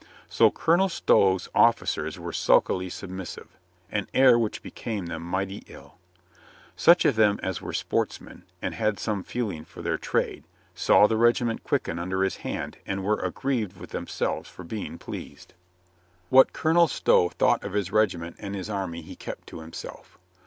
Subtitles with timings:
[0.27, 3.49] So Colonel Stow's of ficers were sulkily submissive—
[3.91, 5.99] an air which became them mighty ill.
[6.75, 10.43] Such of them as were sportsmen, and had some feeling for their trade,
[10.73, 14.97] saw the regi ment quicken under his hand and were aggrieved with themselves for being
[14.97, 15.53] pleased.
[16.31, 20.17] What Colonel Stow thought of his regiment and his army he kept to himself.